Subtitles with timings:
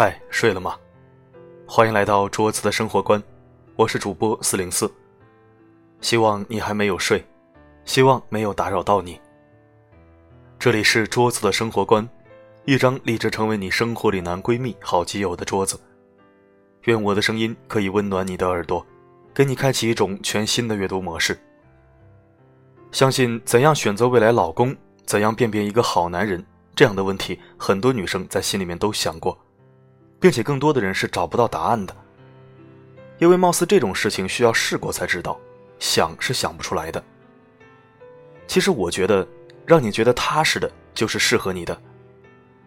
[0.00, 0.76] 嗨，睡了吗？
[1.66, 3.20] 欢迎来到桌子的生活观，
[3.74, 4.88] 我是主播四零四。
[6.00, 7.26] 希望你还没有睡，
[7.84, 9.20] 希望没有打扰到你。
[10.56, 12.08] 这里是桌子的生活观，
[12.64, 15.76] 一张立志成为你生活里男闺蜜、好基友的桌子。
[16.84, 18.86] 愿我的声音可以温暖你的耳朵，
[19.34, 21.36] 给你开启一种全新的阅读模式。
[22.92, 26.46] 相信怎样选择未来老公，怎样辨别一个好男人
[26.76, 29.36] 这样的问题，很多女生在心里面都想过。
[30.20, 31.94] 并且更多的人是找不到答案的，
[33.18, 35.38] 因为貌似这种事情需要试过才知道，
[35.78, 37.02] 想是想不出来的。
[38.46, 39.26] 其实我觉得，
[39.64, 41.80] 让你觉得踏实的就是适合你的。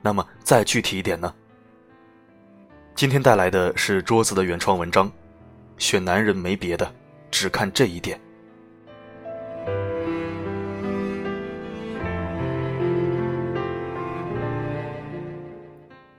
[0.02, 1.34] 那么再具体一点呢？
[2.96, 5.12] 今天带来的是桌子的原创文章，
[5.77, 6.90] 选男人没别的，
[7.30, 8.20] 只看这一点。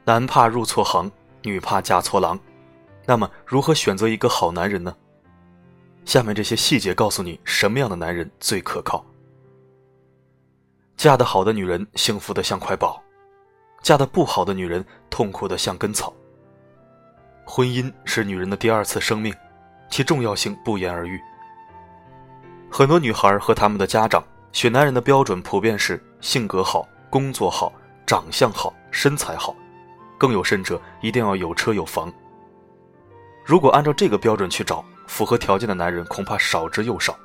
[0.04, 1.10] 男怕入错行。
[1.42, 2.38] 女怕嫁错郎，
[3.06, 4.94] 那么如何选择一个好男人呢？
[6.04, 9.04] 下面这些细节告诉你什么样的男人最可靠。
[10.96, 13.02] 嫁得好的女人幸福的像块宝，
[13.82, 16.12] 嫁得不好的女人痛苦的像根草。
[17.44, 19.34] 婚姻是女人的第二次生命，
[19.90, 21.20] 其重要性不言而喻。
[22.70, 27.72] 很多女孩和他们的家长选男人的标准普遍是性格好、工作好、
[28.06, 29.54] 长相好、身材好。
[30.22, 32.12] 更有甚者，一定要有车有房。
[33.44, 37.18] 如果按照这个标准去找，符合条件的男人恐怕少之又少。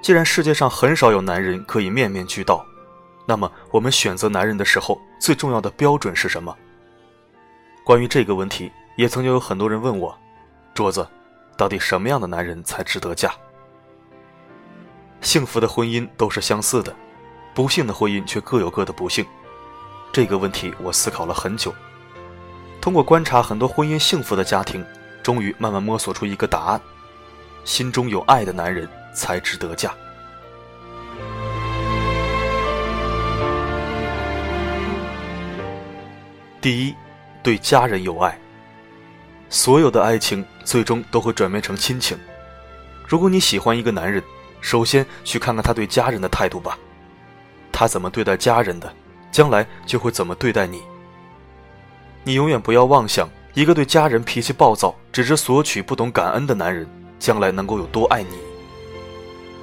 [0.00, 2.64] 既然世界上很少有男人可以面面俱到，
[3.26, 6.56] 那么我们选择男人的时候，最重要的标准是什么？
[7.84, 10.16] 关于这个问题，也曾经有很多人问我
[10.72, 11.06] ：“桌子，
[11.58, 13.34] 到底什么样的男人才值得嫁？”
[15.20, 16.96] 幸福的婚姻都是相似的，
[17.52, 19.26] 不幸的婚姻却各有各的不幸。
[20.12, 21.72] 这个问题我思考了很久，
[22.80, 24.84] 通过观察很多婚姻幸福的家庭，
[25.22, 26.80] 终于慢慢摸索出一个答案：
[27.64, 29.94] 心中有爱的男人才值得嫁。
[36.60, 36.94] 第一，
[37.42, 38.36] 对家人有爱。
[39.48, 42.18] 所有的爱情最终都会转变成亲情。
[43.06, 44.22] 如果你喜欢一个男人，
[44.60, 46.76] 首先去看看他对家人的态度吧，
[47.70, 48.92] 他怎么对待家人的？
[49.30, 50.82] 将来就会怎么对待你？
[52.24, 56.86] 你永远不要妄想，一个对家人脾气暴躁、只知索取、不懂感恩的男人，
[57.18, 58.36] 将来能够有多爱你。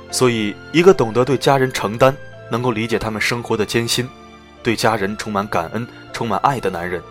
[0.10, 2.16] 所以，一个懂得对家人承担、
[2.50, 4.08] 能够理解他们生活的艰辛、
[4.64, 7.04] 对家人充满感恩、充满爱的男人，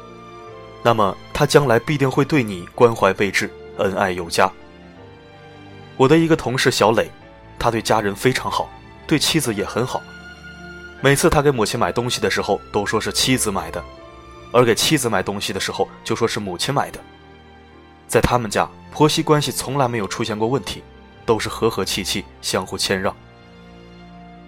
[0.83, 4.50] 那么他将来必定会对你关怀备至、恩爱有加。
[5.97, 7.11] 我的一个同事小磊，
[7.59, 8.69] 他对家人非常好，
[9.06, 10.03] 对妻子也很好。
[11.00, 13.80] 每次他给母亲买东西的时候，都说是妻子买的；
[14.52, 16.98] 而给妻子买东西的时候，就说是母亲买的。
[18.08, 20.82] 在他们家，婆媳关系从来没有出现过问题，
[21.26, 23.14] 都是和和气气，相互谦让。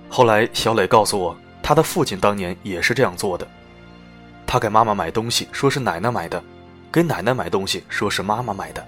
[0.08, 3.46] 后来，小磊告诉我，他的父亲当年也是这样做的。
[4.46, 6.40] 他给妈妈买东西，说是奶奶买的；
[6.90, 8.84] 给奶奶买东西，说是妈妈买的。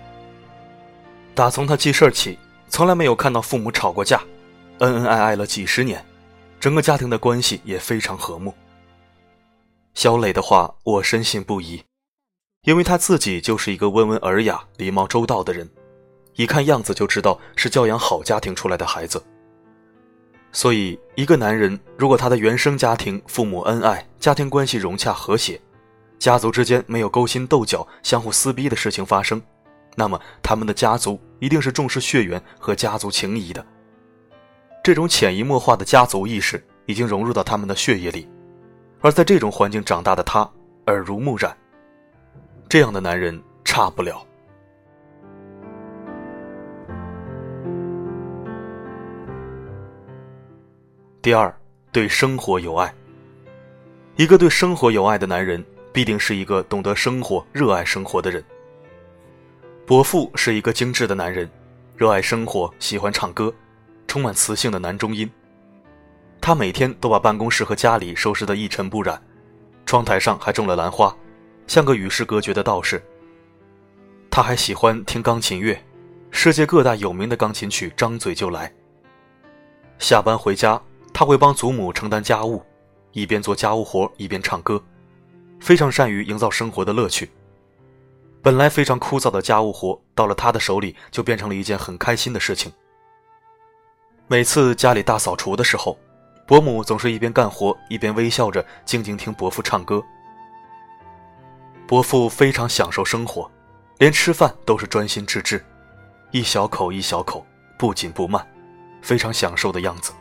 [1.35, 2.39] 打从他记事起，
[2.71, 4.23] 从来没有看到父母吵过架，
[4.79, 6.03] 恩恩爱爱了几十年。
[6.61, 8.55] 整个家庭的关系也非常和睦。
[9.95, 11.83] 小磊的话我深信不疑，
[12.65, 15.69] 因为他自己就是一个温文尔雅、礼貌周到的人，
[16.35, 19.25] 一看样子就知道是教养好家庭出来的孩子。
[20.53, 25.59] 所以，一个男人如果他的原生家庭父母恩爱，家庭关系融洽和谐，
[26.19, 29.41] 家族之间没有勾心斗角、相互撕逼的事情发生，
[29.97, 33.65] 那么他们的家族一定是重视血缘和家族情谊的。
[34.83, 38.27] 这种潜移默化的家族意识已经融入到他们的血液里，
[39.01, 40.41] 而在这种环境长大的他
[40.87, 41.55] 耳濡目染，
[42.67, 44.27] 这样的男人差不了。
[51.21, 51.55] 第二，
[51.93, 52.93] 对生活有爱。
[54.17, 55.63] 一个对生活有爱的男人，
[55.93, 58.43] 必定是一个懂得生活、热爱生活的人。
[59.87, 61.49] 伯父是一个精致的男人，
[61.99, 63.53] 热爱生活，喜欢唱歌。
[64.11, 65.31] 充满磁性的男中音，
[66.41, 69.23] 他每天都把办公室和家里收拾得一尘不染，
[69.87, 71.17] 窗台上还种了兰花，
[71.69, 73.01] 像个与世隔绝的道士。
[74.29, 75.81] 他还喜欢听钢琴乐，
[76.33, 78.75] 世界各大有名的钢琴曲张嘴就来。
[80.01, 80.83] 下班回家，
[81.15, 82.61] 他会帮祖母承担家务，
[83.13, 84.83] 一边做家务活一边唱歌，
[85.61, 87.31] 非常善于营造生活的乐趣。
[88.43, 92.73] 本来非常枯燥的家务活，到了他的手里就变成了一件很开心的事情。
[94.31, 95.99] 每次家里大扫除的时候，
[96.47, 100.01] 伯母总是一边干活一边微笑着静静听伯父唱歌。
[101.85, 103.51] 伯父非常享受生活，
[103.99, 105.67] 连吃饭都是专心致志，
[106.31, 107.45] 一小口一小口，
[107.77, 108.47] 不紧不慢，
[109.03, 110.13] 非常享受的样子。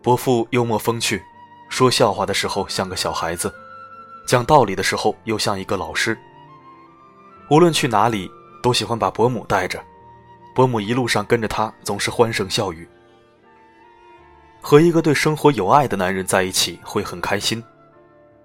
[0.00, 1.20] 伯父幽默风趣，
[1.68, 3.52] 说笑话的时候像个小孩子，
[4.24, 6.16] 讲道理的时候又像一个老师。
[7.50, 8.30] 无论去哪里，
[8.62, 9.84] 都喜欢把伯母带着，
[10.56, 12.88] 伯母一路上跟着他，总是欢声笑语。
[14.62, 17.62] 和一个对生活有爱的男人在一起会很开心，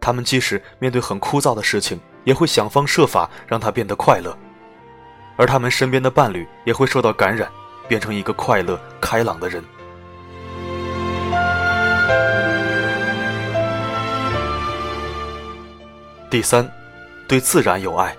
[0.01, 4.37] 他们即使面对很枯燥的事情，也会想方设法让他变得快乐，
[5.37, 7.49] 而他们身边的伴侣也会受到感染，
[7.87, 9.63] 变成一个快乐开朗的人。
[16.29, 16.69] 第三，
[17.25, 18.13] 对自然有爱。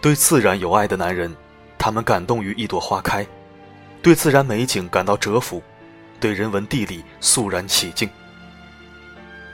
[0.00, 1.32] 对自然有爱的男人，
[1.82, 3.26] 他们感动于一朵花开，
[4.02, 5.62] 对自然美景感到折服，
[6.20, 8.06] 对人文地理肃然起敬。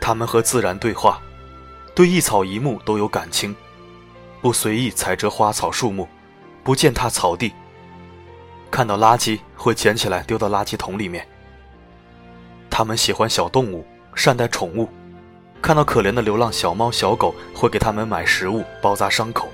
[0.00, 1.20] 他们和自然对话，
[1.94, 3.55] 对一草一木都有感情，
[4.43, 6.08] 不随意采摘花草树木，
[6.64, 7.52] 不践踏草地。
[8.72, 11.25] 看到垃圾会捡起来丢到垃圾桶里面。
[12.69, 13.87] 他们喜欢小动物，
[14.17, 14.88] 善待宠物，
[15.62, 19.49] 看到可怜的流浪小猫小狗，会给他们买食物，包扎伤口，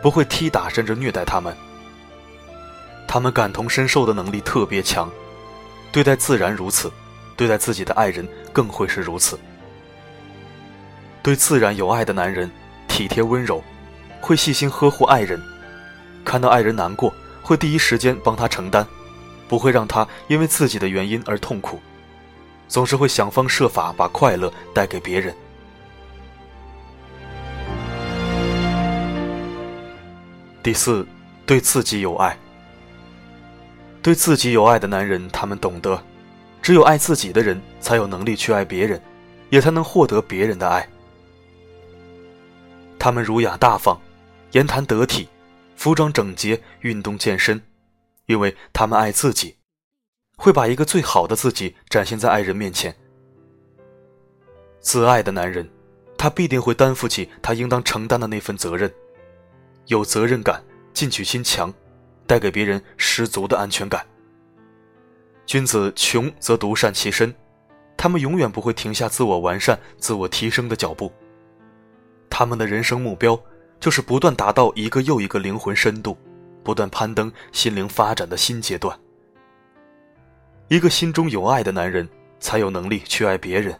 [0.00, 1.52] 不会踢打甚至虐待他们。
[3.06, 5.10] 他们感同身受的能力特别强，
[5.92, 6.92] 对待自然如此，
[7.36, 9.38] 对待自己的爱人更会是如此。
[11.22, 12.50] 对自然有爱的男人，
[12.88, 13.62] 体贴温柔，
[14.20, 15.40] 会细心呵护爱人，
[16.24, 17.12] 看到爱人难过，
[17.42, 18.86] 会第一时间帮他承担，
[19.48, 21.80] 不会让他因为自己的原因而痛苦。
[22.68, 25.34] 总是会想方设法把快乐带给别人。
[30.64, 31.06] 第四，
[31.46, 32.36] 对自己有爱。
[34.06, 36.00] 对自己有爱的男人，他们懂得，
[36.62, 39.02] 只有爱自己的人，才有能力去爱别人，
[39.50, 40.88] 也才能获得别人的爱。
[43.00, 44.00] 他们儒雅大方，
[44.52, 45.28] 言谈得体，
[45.74, 47.60] 服装整洁，运动健身，
[48.26, 49.56] 因为他们爱自己。
[50.36, 52.94] 会把一个最好的自己展现在爱人面前。
[54.78, 55.68] 自爱的男人，
[56.16, 58.88] 他必定会担负起他应当承担的那份责任，
[59.86, 60.62] 有责任感，
[60.94, 61.74] 进取心强，
[62.26, 64.04] 带给别人十足的安全感。
[65.46, 67.32] 君子穷则独善其身，
[67.96, 71.12] 他们永远不会停下自我完善、自我提升的脚步。
[72.28, 73.40] 他们的人生目标
[73.78, 76.18] 就是不断达到一个又一个灵魂深度，
[76.64, 78.98] 不断攀登心灵发展的新阶段。
[80.68, 82.08] 一个心中有爱的男人，
[82.40, 83.78] 才有能力去爱别人。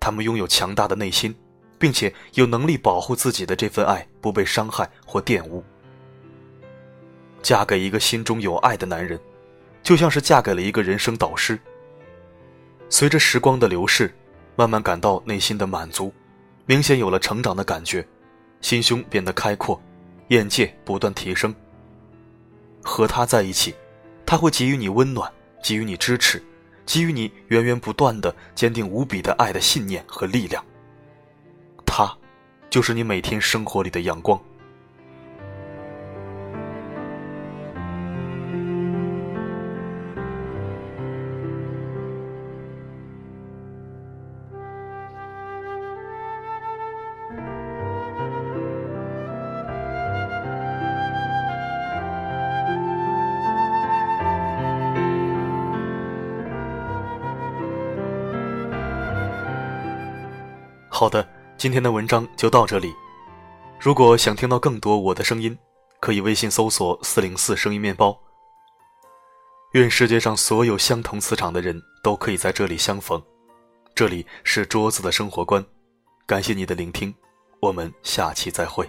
[0.00, 1.32] 他们拥有强大的内心，
[1.78, 5.62] 并且有能力保护自己的这份爱不被伤害或玷污。
[7.42, 9.18] 嫁给一个心中有爱的男人，
[9.82, 11.58] 就像是嫁给了一个人生导师。
[12.88, 14.14] 随着时光的流逝，
[14.56, 16.12] 慢慢感到内心的满足，
[16.66, 18.06] 明显有了成长的感觉，
[18.60, 19.80] 心胸变得开阔，
[20.28, 21.54] 眼界不断提升。
[22.82, 23.74] 和他在一起，
[24.24, 25.30] 他会给予你温暖。
[25.60, 26.40] 给予你支持，
[26.86, 30.64] 给予你源源不断的、坚定无比的爱的信念和力量。
[31.84, 32.16] 他，
[32.70, 34.40] 就是你每天生活里的阳光。
[60.98, 61.24] 好的，
[61.56, 62.92] 今天的文章就到这里。
[63.78, 65.56] 如果想听到更多我的声音，
[66.00, 68.18] 可以微信搜索“四零四声音面包”。
[69.74, 73.22] 愿世界上所有相同磁场的人都可以在这里相逢。
[73.94, 75.64] 这里是桌子的生活观，
[76.26, 77.14] 感谢你的聆听，
[77.60, 78.84] 我们下期再会。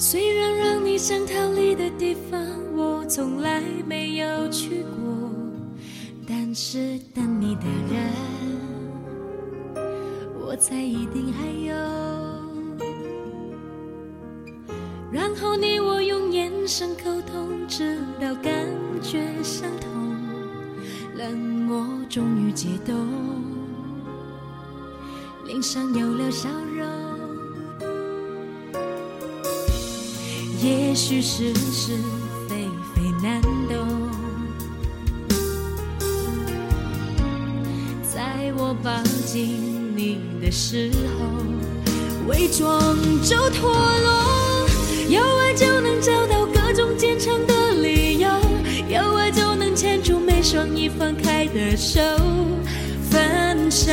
[0.00, 2.40] 虽然让你想逃离的地方，
[2.76, 5.28] 我从来没有去过，
[6.24, 8.12] 但是等你的人，
[10.40, 11.74] 我猜一定还有。
[15.10, 18.52] 然后你我用眼神沟通，直到感
[19.02, 20.16] 觉相同，
[21.16, 22.94] 冷漠终于解冻，
[25.44, 27.07] 脸上有了笑容。
[30.60, 31.96] 也许是是
[32.48, 34.10] 非非难懂，
[38.02, 39.76] 在我抱紧。
[39.96, 41.26] 你的时候，
[42.28, 44.68] 伪装就脱落。
[45.08, 48.28] 有爱就能找到各种坚强的理由，
[48.88, 52.00] 有爱就能牵住每双已放开的手，
[53.10, 53.92] 分享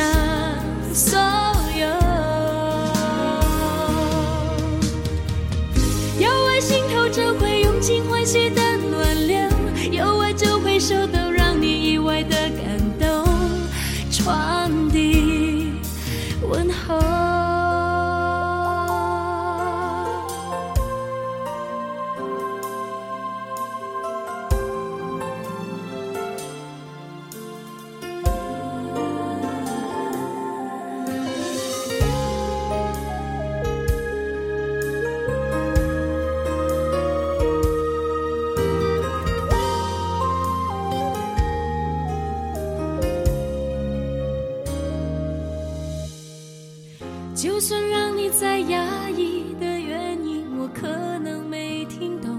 [47.36, 50.88] 就算让你再压抑的原因，我可
[51.18, 52.30] 能没听懂，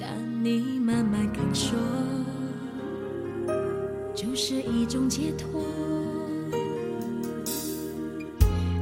[0.00, 0.08] 但
[0.42, 1.76] 你慢慢感受，
[4.14, 5.62] 就是一种解脱。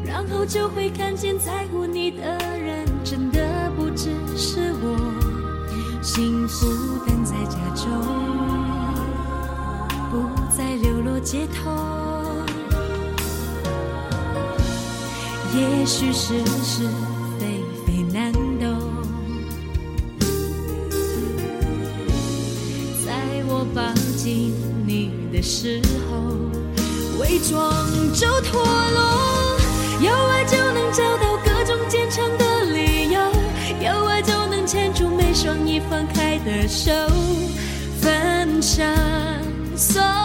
[0.06, 7.90] 然后就会看见在乎你的人，真的不只是我，幸福等在家中，
[10.08, 12.03] 不再流落街头。
[15.56, 16.34] 也许是
[16.64, 16.82] 是
[17.38, 18.66] 非非难懂，
[23.06, 23.12] 在
[23.46, 23.80] 我抱
[24.16, 24.52] 紧
[24.84, 25.80] 你的时
[26.10, 26.16] 候，
[27.20, 27.72] 伪装
[28.12, 28.98] 就脱落。
[30.00, 33.20] 有爱就能找到各种坚强的理由，
[33.80, 36.90] 有爱就能牵住每双已放开的手，
[38.00, 38.84] 分享
[39.76, 40.23] 所有。